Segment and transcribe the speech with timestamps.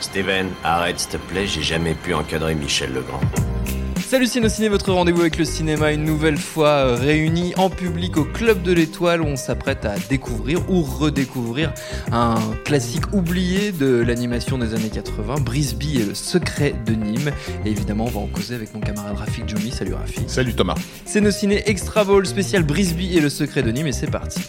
[0.00, 3.18] Steven, arrête s'il te plaît, j'ai jamais pu encadrer Michel Legrand.
[3.98, 8.24] Salut Ciné, votre rendez-vous avec le cinéma, une nouvelle fois euh, réuni en public au
[8.24, 11.74] Club de l'Étoile où on s'apprête à découvrir ou redécouvrir
[12.12, 17.32] un classique oublié de l'animation des années 80, Brisby et le secret de Nîmes.
[17.64, 19.72] Et évidemment, on va en causer avec mon camarade Rafik Djoumi.
[19.72, 20.30] Salut Rafik.
[20.30, 20.76] Salut Thomas.
[21.06, 24.42] C'est nos ciné Extra Ball spécial Brisby et le secret de Nîmes et c'est parti.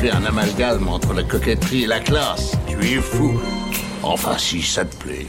[0.00, 2.52] Un amalgame entre la coquetterie et la classe.
[2.68, 3.38] Tu es fou.
[4.02, 5.26] Enfin, si ça te plaît.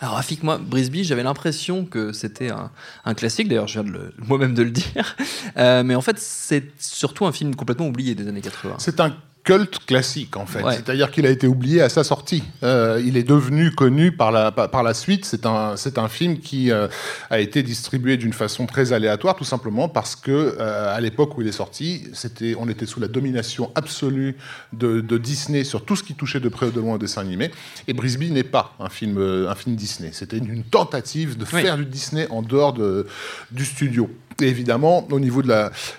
[0.00, 2.70] Alors Rafik, moi, Brisby, j'avais l'impression que c'était un,
[3.04, 5.16] un classique, d'ailleurs je viens de le- moi-même de le dire,
[5.56, 8.76] Euh, mais en fait c'est surtout un film complètement oublié des années 80.
[8.78, 10.74] C'est un culte classique en fait, Ouais.
[10.74, 12.42] c'est-à-dire qu'il a été oublié à sa sortie.
[12.62, 15.24] Euh, il est devenu connu par la, par, la suite.
[15.24, 16.88] C'est un, c'est un film qui euh,
[17.30, 21.42] a été distribué d'une façon très aléatoire, tout simplement parce que euh, à l'époque où
[21.42, 24.36] il est sorti, c'était, on était sous la domination absolue
[24.74, 27.22] de, de Disney sur tout ce qui touchait de près ou de loin au dessin
[27.22, 27.50] animé.
[27.88, 29.16] Et Brisby n'est pas un film,
[29.48, 30.10] un film Disney.
[30.12, 31.62] C'était une, une tentative de Oui.
[31.62, 33.06] faire du Disney en dehors de,
[33.50, 34.10] du studio.
[34.42, 35.42] Évidemment, au niveau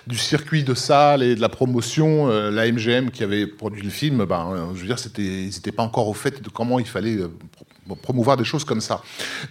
[0.06, 3.90] du circuit de salle et de la promotion, euh, la MGM qui avait produit le
[3.90, 6.86] film, ben, euh, je veux dire, ils n'étaient pas encore au fait de comment il
[6.86, 7.18] fallait
[7.86, 9.02] pro- promouvoir des choses comme ça.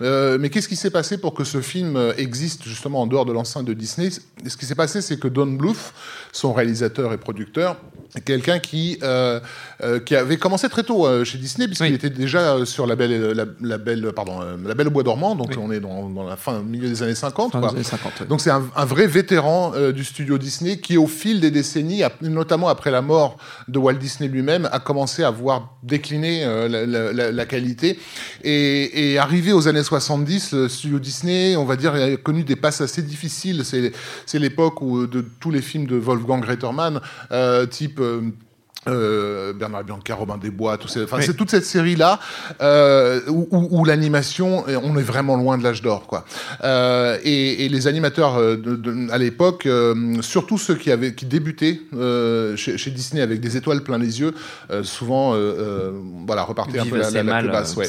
[0.01, 3.25] Euh, mais qu'est-ce qui s'est passé pour que ce film euh, existe justement en dehors
[3.25, 4.09] de l'enceinte de Disney?
[4.11, 5.93] Ce qui s'est passé, c'est que Don Bluth,
[6.31, 7.77] son réalisateur et producteur,
[8.15, 9.39] est quelqu'un qui, euh,
[9.83, 11.93] euh, qui avait commencé très tôt chez Disney, puisqu'il Oui.
[11.93, 15.47] était déjà sur la belle, la, la belle, pardon, la belle au bois dormant, donc
[15.51, 15.57] Oui.
[15.59, 17.53] on est dans, dans la fin, milieu des années 50.
[17.53, 17.69] Fin quoi.
[17.69, 18.25] des années 50, ouais.
[18.27, 22.67] Donc c'est un, un vrai vétéran du studio Disney qui, au fil des décennies, notamment
[22.67, 23.37] après la mort
[23.69, 27.97] de Walt Disney lui-même, a commencé à voir décliner la, la- la- la qualité.
[28.43, 32.81] Et, arrivé aux années 70, le studio Disney, on va dire, a connu des passes
[32.81, 33.63] assez difficiles.
[33.65, 37.99] C'est l'époque où de tous les films de Wolfgang Reitermann, euh, type...
[37.99, 38.21] euh,
[38.87, 41.23] euh, Bernard Bianca, Robin des Bois, tout ces- enfin, Oui.
[41.25, 42.19] c'est toute cette série-là
[42.61, 46.25] euh, où, où- où l'animation, on est vraiment loin de l'âge d'or, quoi.
[46.63, 49.67] Euh, et, et les animateurs de, de- à l'époque,
[50.21, 51.79] surtout ceux qui avaient, qui débutaient
[52.55, 54.33] chez, chez Disney avec des étoiles plein les yeux,
[54.83, 55.35] souvent,
[56.25, 57.85] voilà, repartaient un peu la, la- mal basse, ouais.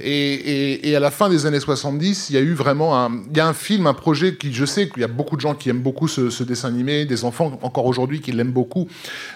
[0.00, 3.10] Et, et- et à la fin des années 70, il y a eu vraiment un,
[3.30, 5.40] il y a un film, un projet qui, je sais qu'il y a beaucoup de
[5.40, 8.86] gens qui aiment beaucoup ce, ce dessin animé, des enfants encore aujourd'hui qui l'aiment beaucoup,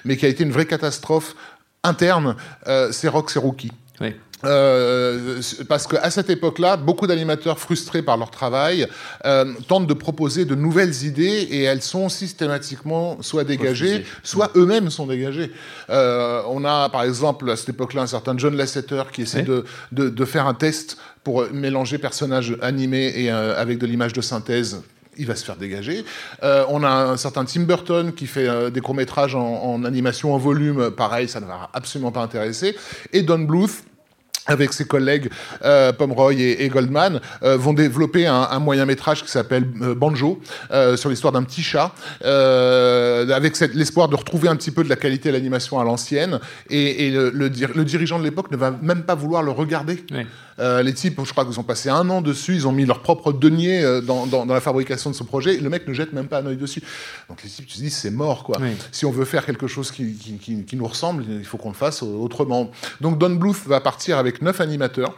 [0.05, 0.92] mais qui a été une vraie catastrophe
[1.83, 2.37] interne,
[2.67, 3.73] euh, c'est Rox et Rookie.
[4.01, 4.15] Oui.
[4.45, 8.89] Euh, parce qu'à cette époque-là, beaucoup d'animateurs frustrés par leur travail
[9.25, 14.91] euh, tentent de proposer de nouvelles idées et elles sont systématiquement soit dégagées, soit eux-mêmes
[14.91, 15.53] sont dégagés.
[15.91, 19.65] Euh, on a par exemple à cette époque-là un certain John Lasseter qui essaie de,
[19.93, 24.21] de, de faire un test pour mélanger personnages animés et euh, avec de l'image de
[24.21, 24.83] synthèse.
[25.19, 26.05] Il va se faire dégager.
[26.43, 30.35] Euh, on a un certain Tim Burton qui fait euh, des courts-métrages en, en animation
[30.35, 30.91] en volume.
[30.91, 32.75] Pareil, ça ne va absolument pas intéresser.
[33.13, 33.85] Et Don Bluth,
[34.47, 35.29] avec ses collègues
[35.65, 40.41] euh, Pomeroy et, Goldman, vont développer un, moyen métrage qui s'appelle Banjo,
[40.97, 41.93] sur l'histoire d'un petit chat,
[42.25, 46.41] avec l'espoir de retrouver un petit peu de la qualité de l'animation à l'ancienne.
[46.71, 50.05] Et, le, le dirigeant de l'époque ne va même pas vouloir le regarder.
[50.11, 50.27] Oui.
[50.59, 53.01] Euh, les types, je crois qu'ils ont passé un an dessus, ils ont mis leur
[53.01, 55.57] propre denier euh, dans, dans- dans la fabrication de ce projet.
[55.59, 56.83] Le mec ne jette même pas un œil dessus.
[57.29, 58.59] Donc les types, tu te dis, c'est mort, quoi.
[58.61, 58.71] Oui.
[58.91, 61.71] Si on veut faire quelque chose qui, qui- qui- qui nous ressemble, il faut qu'on
[61.71, 62.71] le fasse autrement.
[63.01, 65.15] Donc Don Bluth va partir avec neuf animateurs.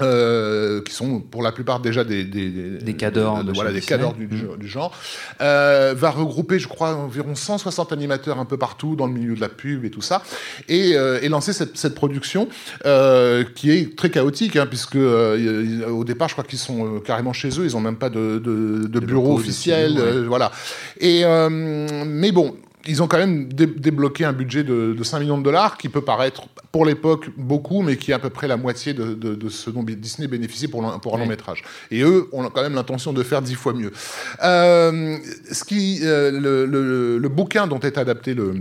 [0.00, 4.14] Euh, qui sont pour la plupart déjà des des, Des cadors de voilà des cadors
[4.14, 4.96] du, du- du genre.
[5.42, 9.40] Euh, va regrouper je crois environ 160 animateurs un peu partout dans le milieu de
[9.40, 10.22] la pub et tout ça
[10.68, 12.48] et, euh, et lancer cette, cette production
[12.86, 17.00] euh, qui est très chaotique hein, puisque euh, au départ je crois qu'ils sont euh,
[17.00, 20.22] carrément chez eux ils ont même pas de, de, de bureau officiel ouais.
[20.26, 20.52] voilà.
[21.00, 22.56] Et euh, mais bon
[22.86, 25.88] ils ont quand même dé- débloqué un budget de, de 5 millions de dollars qui
[25.88, 26.42] peut paraître
[26.72, 29.70] pour l'époque beaucoup, mais qui est à peu près la moitié de, de- de ce
[29.70, 31.62] dont Disney bénéficie pour, un long métrage.
[31.90, 33.92] Et eux ont quand même l'intention de faire dix fois mieux.
[34.42, 35.16] Euh,
[35.50, 38.54] ce qui, euh, le, le- le bouquin dont est adapté le,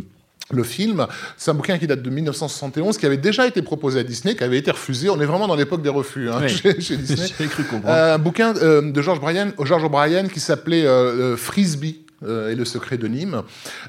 [0.51, 1.07] le film.
[1.38, 4.44] C'est un bouquin qui date de 1971, qui avait déjà été proposé à Disney, qui
[4.44, 5.09] avait été refusé.
[5.09, 6.50] On est vraiment dans l'époque des refus hein, Oui.
[6.62, 7.29] chez, chez Disney.
[7.50, 7.88] Cru comprendre.
[7.95, 12.06] Euh, un bouquin euh, de George Bryan, George O'Brien qui s'appelait euh, Frisbee.
[12.25, 13.41] Euh, et le secret de Nîmes.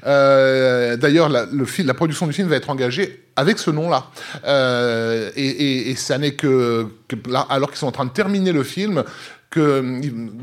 [0.05, 1.45] Euh, D'ailleurs, la,
[1.93, 4.05] production du film va être engagée avec ce nom-là.
[4.45, 8.11] Euh, et, et- et ça n'est que, que là, alors qu'ils sont en train de
[8.11, 9.03] terminer le film,
[9.49, 9.83] que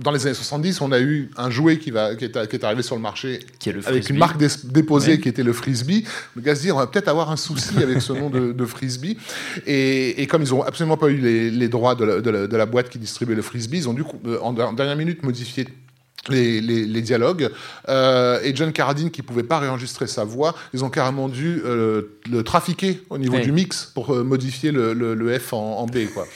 [0.03, 2.63] dans les années 70, on a eu un jouet qui, va, qui, est, qui est
[2.65, 4.13] arrivé sur le marché Qui est le avec frisbee.
[4.13, 5.19] une marque dé- déposée Ouais.
[5.21, 6.05] qui était le frisbee.
[6.37, 8.65] Le gars se dit, on va peut-être avoir un souci avec ce nom de, de
[8.65, 9.19] frisbee.
[9.67, 12.47] Et, et comme ils n'ont absolument pas eu les, les droits de la, de la-
[12.47, 14.05] de la boîte qui distribuait le frisbee, ils ont dû,
[14.43, 15.67] en, en dernière minute, modifier
[16.29, 17.51] les, les- les dialogues.
[17.89, 22.03] Euh, et John Carradine, qui pouvait pas réenregistrer sa voix, ils ont carrément dû euh,
[22.31, 23.41] le trafiquer au niveau Ouais.
[23.41, 26.07] du mix pour euh, modifier le, le- le F en, en B.
[26.13, 26.27] Quoi.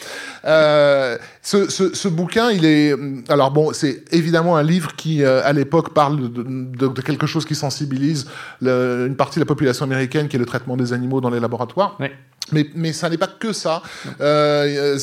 [0.46, 2.94] Euh, ce, ce- ce bouquin, il est...
[3.28, 7.26] Alors bon, c'est évidemment un livre qui, euh, à l'époque, parle de, de- de quelque
[7.26, 8.26] chose qui sensibilise
[8.62, 11.40] le- une partie de la population américaine, qui est le traitement des animaux dans les
[11.40, 11.96] laboratoires.
[12.00, 12.12] Ouais.
[12.52, 13.82] Mais, mais ça n'est pas que ça.
[14.20, 14.98] Euh,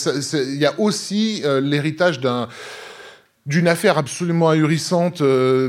[0.45, 2.47] Il y a aussi l'héritage d'un
[3.47, 5.67] d'une affaire absolument ahurissante euh,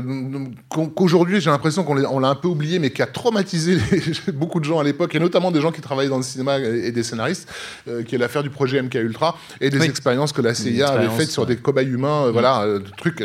[0.69, 4.59] qu'au- qu'aujourd'hui j'ai l'impression qu'on l'a un peu oublié mais qui a traumatisé les- beaucoup
[4.59, 7.01] de gens à l'époque et notamment des gens qui travaillaient dans le cinéma et, des
[7.01, 7.49] scénaristes
[7.87, 9.87] euh, qui est l'affaire du projet MK Ultra et des Oui.
[9.87, 13.23] expériences que la CIA avait faites sur des cobayes humains euh, voilà euh, des trucs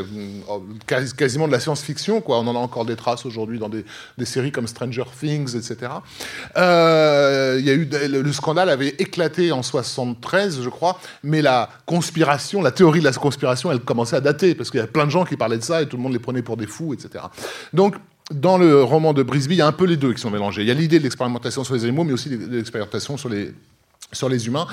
[0.86, 2.38] quasi- quasiment de la science-fiction quoi.
[2.38, 3.84] On en a encore des traces aujourd'hui dans des,
[4.16, 5.90] des séries comme Stranger Things etc
[6.56, 11.68] il y a eu le, le scandale avait éclaté en 73 je crois mais la
[11.84, 15.06] conspiration la théorie de la conspiration elle commençait à dater parce qu'il y a plein
[15.06, 16.94] de gens qui parlaient de ça et tout le monde les prenait pour des fous
[16.94, 17.24] etc
[17.72, 17.94] donc
[18.30, 20.62] dans le roman de Brisby, il y a un peu les deux qui sont mélangés.
[20.62, 23.54] Il y a l'idée de l'expérimentation sur les animaux, mais aussi de l'expérimentation sur les,
[24.12, 24.66] sur les humains,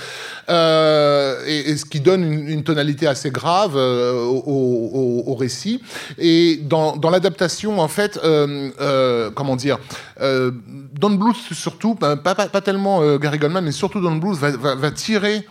[0.50, 5.81] euh, et, ce qui donne une, tonalité assez grave euh, au, au- récit.
[6.18, 9.78] Et dans, l'adaptation, en fait, euh, comment dire,
[10.19, 14.92] Don Bluth surtout, pas, pas, pas tellement Gary Goldman, mais surtout Don Bluth va, va
[14.92, 15.45] tirer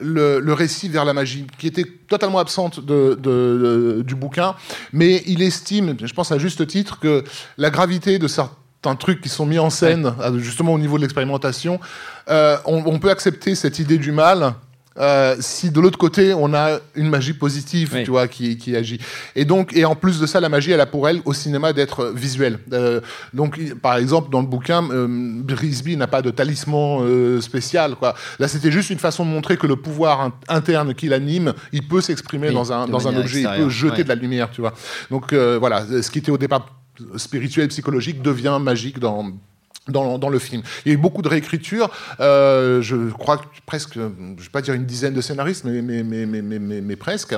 [0.00, 4.54] le, le récit vers la magie, qui était totalement absente de, de- de- du bouquin,
[4.92, 7.22] mais il estime, je pense à juste titre, que
[7.58, 11.80] la gravité de certains trucs qui sont mis en scène, justement au niveau de l'expérimentation,
[12.28, 14.54] euh, on, on peut accepter cette idée du mal.
[14.98, 18.04] Euh, si de l'autre côté on a une magie positive, Oui.
[18.04, 19.00] tu vois, qui, qui agit.
[19.34, 21.72] Et donc, et en plus de ça, la magie, elle a pour elle au cinéma
[21.72, 22.58] d'être visuelle.
[22.72, 23.00] Euh,
[23.32, 27.96] donc, par exemple, dans le bouquin, euh, Brisby n'a pas de talisman euh, spécial.
[27.96, 28.14] Quoi.
[28.38, 31.86] Là, c'était juste une façon de montrer que le pouvoir in- interne qui l'anime, il
[31.88, 34.04] peut s'exprimer Oui, dans un, dans un objet, il peut jeter ouais.
[34.04, 34.74] de la lumière, tu vois.
[35.10, 36.66] Donc, euh, voilà, ce qui était au départ
[37.16, 39.26] spirituel, psychologique, devient magique dans
[39.88, 40.62] dans, dans le film.
[40.84, 41.90] Il y a eu beaucoup de réécriture.
[42.20, 45.82] Euh, je crois que presque, je ne vais pas dire une dizaine de scénaristes, mais,
[45.82, 47.34] mais, mais, mais, mais, mais- mais presque.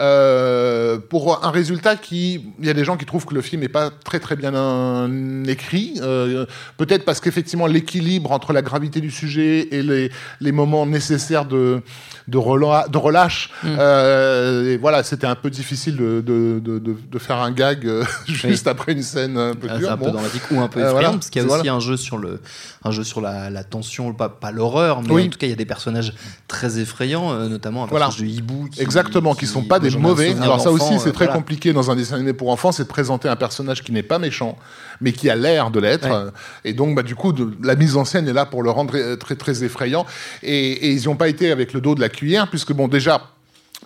[0.00, 2.44] Euh, pour un résultat qui...
[2.60, 4.54] Il y a des gens qui trouvent que le film n'est pas très très bien
[4.54, 5.94] euh, écrit.
[6.00, 6.46] Euh,
[6.76, 10.10] Peut-être parce qu'effectivement l'équilibre entre la gravité du sujet et les,
[10.40, 11.82] les moments nécessaires de,
[12.28, 17.38] de, rela- de relâche, euh, et voilà, c'était un peu difficile de, de, de, faire
[17.38, 19.90] un gag euh, juste après une scène un peu Ah, dure.
[19.90, 20.12] un peu Bon.
[20.12, 21.10] dramatique ou un peu Euh, effrayant voilà.
[21.18, 21.62] parce qu'il y a Voilà.
[21.62, 22.40] aussi un jeu sur le
[22.84, 25.26] un jeu sur la, la tension pas, pas l'horreur mais Oui.
[25.26, 26.12] en tout cas il y a des personnages
[26.48, 28.06] très effrayants euh, notamment un Voilà.
[28.06, 30.34] personnage de hibou qui, Exactement, qui sont pas des mauvais.
[30.40, 31.38] Alors ça aussi, c'est euh, très voilà.
[31.40, 34.18] compliqué dans un dessin animé pour enfants, c'est de présenter un personnage qui n'est pas
[34.18, 34.56] méchant,
[35.00, 36.08] mais qui a l'air de l'être.
[36.08, 36.30] Ouais.
[36.64, 39.14] Et donc, bah, du coup, de- la mise en scène est là pour le rendre
[39.16, 40.06] très, très effrayant.
[40.42, 42.88] Et, et ils n'y ont pas été avec le dos de la cuillère, puisque bon,
[42.88, 43.22] déjà.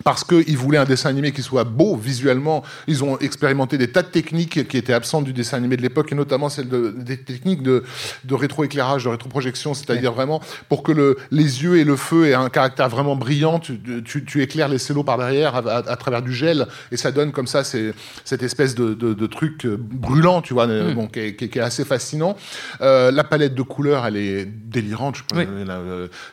[0.03, 4.01] Parce qu'ils voulaient un dessin animé qui soit beau visuellement, ils ont expérimenté des tas
[4.01, 7.17] de techniques qui étaient absentes du dessin animé de l'époque, et notamment celles de, des
[7.17, 7.83] techniques de,
[8.25, 12.33] de rétroéclairage, de rétroprojection, c'est-à-dire vraiment pour que le, les yeux et le feu aient
[12.33, 15.95] un caractère vraiment brillant, tu, tu, tu éclaires les cellos par derrière à, à- à
[15.95, 19.77] travers du gel, et ça donne comme ça cette espèce de, de, de truc euh,
[19.79, 22.35] brûlant, tu vois, bon, qui, est, qui est- qui est assez fascinant.
[22.81, 25.17] Euh, la palette de couleurs, elle est délirante.
[25.17, 25.45] Je, Oui.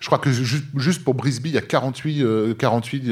[0.01, 3.09] je crois que juste, juste pour Brisby, il y a 48, euh, 48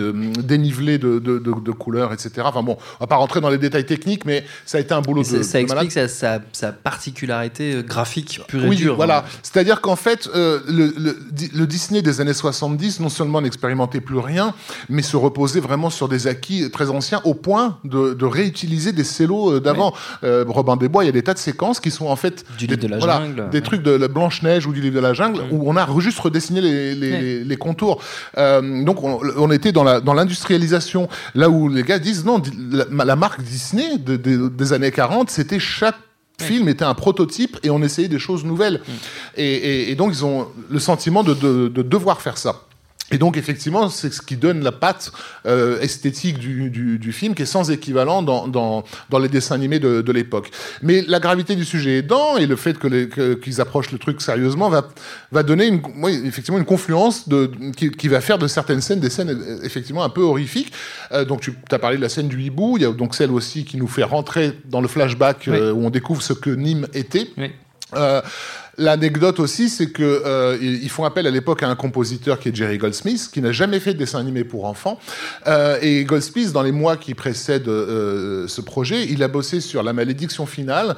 [0.49, 2.31] dénivelés de, de, de- de couleurs, etc.
[2.45, 5.01] Enfin bon, on va pas rentrer dans les détails techniques, mais ça a été un
[5.03, 8.97] boulot de, ça, explique sa, sa, sa particularité euh, graphique pure et Oui, dure.
[8.97, 9.19] voilà.
[9.19, 9.25] hein.
[9.43, 14.01] C'est-à-dire qu'en fait, euh, le, le- Di- le Disney des années 70, non seulement n'expérimentait
[14.01, 14.55] plus rien,
[14.89, 19.53] mais se reposait vraiment sur des acquis très anciens, au point de, réutiliser des cellos
[19.55, 19.95] euh, d'avant.
[20.25, 22.45] Euh, Robin des Bois, il y a des tas de séquences qui sont en fait
[22.59, 23.51] Du des, livre de la voilà, jungle.
[23.51, 23.63] des Ouais.
[23.63, 26.61] trucs de la Blanche-Neige ou du livre de la jungle, où on a juste redessiné
[26.61, 27.21] les, les, Ouais.
[27.21, 28.01] les- les contours.
[28.37, 32.43] Euh, donc on, on était dans la- dans l'industrialisation, là où les gars disent non,
[32.71, 35.97] la, la marque Disney de- de- des années 40, c'était chaque
[36.41, 38.81] film était un prototype et on essayait des choses nouvelles.
[39.37, 42.63] Et, et- et donc ils ont le sentiment de, de- de devoir faire ça.
[43.11, 45.13] Et donc effectivement, c'est ce qui donne la patte
[45.47, 49.55] euh, esthétique du, du, du, film, qui est sans équivalent dans, dans, dans les dessins
[49.55, 50.51] animés de, de l'époque.
[50.83, 54.21] Mais la gravité du sujet aidant et le fait que qu'ils qu approchent le truc
[54.21, 54.89] sérieusement va,
[55.33, 59.01] va donner une, oui, effectivement une confluence de, qui, qui, va faire de certaines scènes
[59.01, 60.73] des scènes effectivement un peu horrifiques.
[61.13, 63.31] Euh, donc tu as parlé de la scène du hibou, il y a donc celle
[63.31, 65.55] aussi qui nous fait rentrer dans le flashback oui.
[65.55, 67.29] euh, où on découvre ce que Nîmes était.
[67.39, 67.51] Oui.
[68.79, 72.55] L'anecdote aussi, c'est que euh, ils font appel à l'époque à un compositeur qui est
[72.55, 75.01] Jerry Goldsmith, qui n'a jamais fait de dessin animé pour enfants.
[75.49, 79.83] Euh, et Goldsmith, dans les mois qui précèdent euh, ce projet, il a bossé sur
[79.83, 80.95] La Malédiction finale,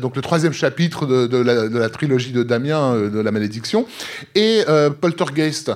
[0.00, 3.86] donc le troisième chapitre de, de, la, de, la, trilogie de Damien de La Malédiction,
[4.34, 4.62] et
[5.00, 5.70] Poltergeist.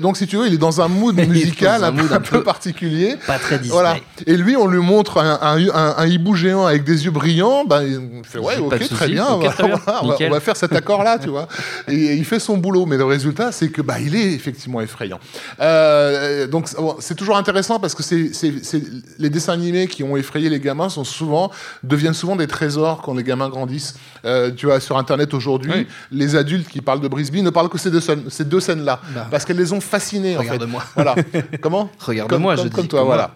[0.00, 3.16] donc, si tu veux, il est dans un mood musical un, mood un, peu, particulier.
[3.26, 3.72] Pas très Disney.
[3.72, 3.96] Voilà.
[4.26, 7.64] Et lui, on lui montre un, un, hibou géant avec des yeux brillants.
[7.64, 9.28] Ben, il fait ouais, ok, très bien.
[9.28, 9.80] Okay, très bien.
[10.02, 11.48] on, va, on va faire cette cet accord-là, tu vois.
[11.88, 15.18] Et il fait son boulot, mais le résultat, c'est que bah, il est effectivement effrayant.
[15.60, 16.68] Euh, donc
[17.00, 18.30] c'est toujours intéressant parce que c'est
[19.18, 21.50] les dessins animés qui ont effrayé les gamins sont souvent
[21.82, 23.94] deviennent souvent des trésors quand les gamins grandissent.
[24.24, 25.86] Euh, tu vois, sur Internet aujourd'hui, oui.
[26.12, 29.26] les adultes qui parlent de Brisby ne parlent que ces deux, ces deux scènes-là bah,
[29.30, 30.36] parce qu'elles les ont fascinés.
[30.36, 30.80] Regarde-moi.
[30.80, 31.02] En fait.
[31.02, 31.14] Voilà.
[31.60, 32.76] Comment Regarde-moi, je comme, dis.
[32.76, 33.32] Comme toi, voilà.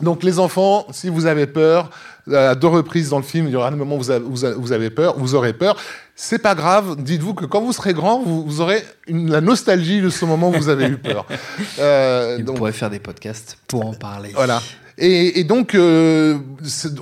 [0.00, 1.90] Donc les enfants, si vous avez peur,
[2.32, 4.72] à deux reprises dans le film, il y aura un moment où vous avez, vous
[4.72, 5.76] avez peur, vous aurez peur.
[6.14, 6.96] C'est pas grave.
[6.98, 10.48] Dites-vous que quand vous serez grand, vous, vous aurez une, la nostalgie de ce moment
[10.48, 11.26] où vous avez eu peur.
[11.78, 14.30] Euh, donc, on pourrait faire des podcasts pour en parler.
[14.34, 14.62] Voilà.
[14.98, 16.38] Et, et, donc, euh,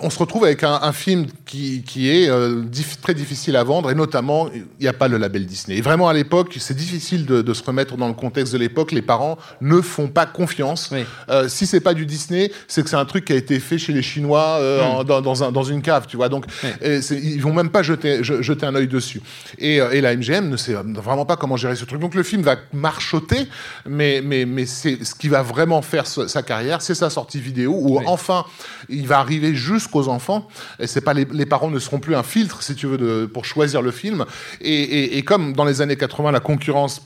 [0.03, 2.65] on se retrouve avec un, un film qui, qui est euh,
[3.01, 5.79] très difficile à vendre, et notamment, il n'y a pas le label Disney.
[5.79, 8.91] Et vraiment, à l'époque, c'est difficile de, de, se remettre dans le contexte de l'époque.
[8.91, 10.91] Les parents ne font pas confiance.
[10.91, 11.05] Oui.
[11.29, 13.79] Euh, si c'est pas du Disney, c'est que c'est un truc qui a été fait
[13.79, 14.83] chez les Chinois mmh.
[14.83, 16.29] en, dans, dans, un, dans, une cave, tu vois.
[16.29, 16.71] Donc, oui.
[17.13, 19.21] ils vont même pas jeter, jeter un œil dessus.
[19.59, 22.01] Et, et, la MGM ne sait vraiment pas comment gérer ce truc.
[22.01, 23.47] Donc, le film va marchoter,
[23.87, 27.84] mais, mais, mais c'est ce qui va vraiment faire sa carrière, c'est sa sortie vidéo
[27.85, 28.05] où oui.
[28.07, 28.45] enfin
[28.89, 30.49] il va arriver jusqu'aux enfants.
[30.79, 33.27] Et c'est pas les, les, parents ne seront plus un filtre, si tu veux, de,
[33.27, 34.25] pour choisir le film.
[34.61, 37.03] Et, et, et, comme dans les années 80, la concurrence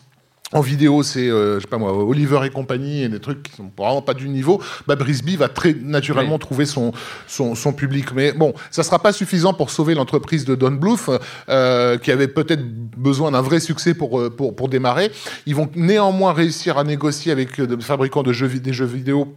[0.52, 3.52] en vidéo, c'est, euh, je sais pas moi, Oliver et compagnie, et des trucs qui
[3.54, 6.38] sont vraiment pas du niveau, bah, Brisby va très naturellement oui.
[6.38, 6.92] trouver son,
[7.26, 8.12] son, son, public.
[8.14, 11.10] Mais bon, ça sera pas suffisant pour sauver l'entreprise de Don Bluth,
[11.50, 12.64] euh, qui avait peut-être
[12.96, 15.10] besoin d'un vrai succès pour, euh, pour, pour démarrer.
[15.44, 19.36] Ils vont néanmoins réussir à négocier avec des fabricants de jeux, des jeux vidéo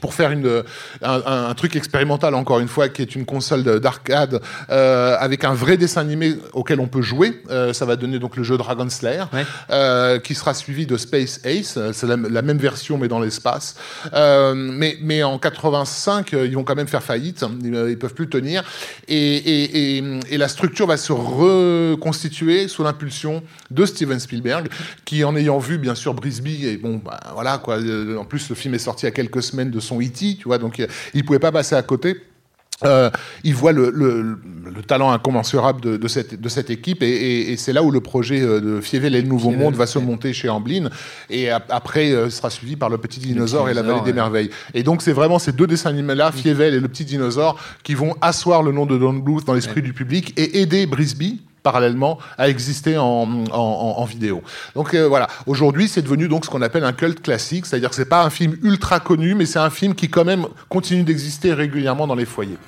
[0.00, 0.62] pour faire une,
[1.02, 5.54] un, un, truc expérimental, encore une fois, qui est une console d'arcade euh, avec un
[5.54, 7.42] vrai dessin animé auquel on peut jouer.
[7.50, 9.44] Euh, ça va donner donc le jeu Dragon Slayer, ouais.
[9.70, 11.78] euh, qui sera suivi de Space Ace.
[11.92, 13.76] C'est la, la, même version, mais dans l'espace.
[14.12, 17.44] Mais, mais en 85, ils vont quand même faire faillite.
[17.62, 18.64] Ils, ils peuvent plus tenir.
[19.08, 24.68] Et, et, et, et, la structure va se reconstituer sous l'impulsion de Steven Spielberg,
[25.04, 27.78] qui, en ayant vu, bien sûr, Brisby, et bon, bah, voilà, quoi.
[28.18, 30.80] En plus, le film est sorti a quelques semaines de son E.T., tu vois, donc
[30.80, 32.16] euh, il ne pouvait pas passer à côté.
[32.84, 33.08] Euh,
[33.44, 37.52] il voit le, le, le, talent incommensurable de, de, cette, de cette équipe et, et,
[37.52, 39.86] et c'est là où le projet euh, de Fievel et le Nouveau Fievel, Monde va
[39.86, 40.90] se monter chez Amblin
[41.30, 44.04] et après euh, sera suivi par le Petit Dinosaure et la Vallée ouais.
[44.04, 44.50] des Merveilles.
[44.74, 48.16] Et donc c'est vraiment ces deux dessins animés-là, Fievel et le Petit Dinosaure, qui vont
[48.20, 49.82] asseoir le nom de Don Bluth dans l'esprit ouais.
[49.82, 54.42] du public et aider Brisby, parallèlement à exister en, en, en, en vidéo.
[54.76, 57.96] Donc euh, voilà, aujourd'hui c'est devenu donc ce qu'on appelle un culte classique, c'est-à-dire que
[57.96, 61.52] c'est pas un film ultra connu, mais c'est un film qui quand même continue d'exister
[61.54, 62.58] régulièrement dans les foyers.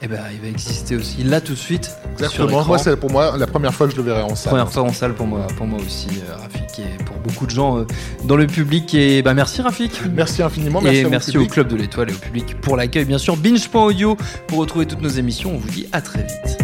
[0.00, 1.90] Eh ben, il va exister aussi là tout de suite.
[2.12, 2.64] Exactement.
[2.64, 4.50] Moi, c'est pour moi la première fois que je le verrai en salle.
[4.50, 7.50] Première fois en salle pour moi, pour moi aussi, euh, Rafik, et pour beaucoup de
[7.50, 7.86] gens euh,
[8.22, 8.94] dans le public.
[8.94, 10.00] Et bah, merci Rafik.
[10.14, 10.80] Merci infiniment.
[10.80, 13.06] Merci et merci au Club de l'Étoile et au public pour l'accueil.
[13.06, 15.50] Bien sûr, binge.audio pour retrouver toutes nos émissions.
[15.54, 16.57] On vous dit à très vite.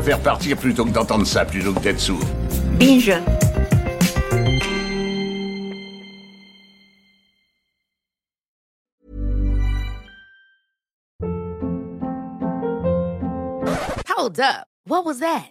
[0.00, 2.24] Préfère partir plutôt que d'entendre ça, plutôt que d'être sourd.
[2.78, 3.12] Binge.
[14.08, 14.66] Hold up.
[14.86, 15.50] What was that?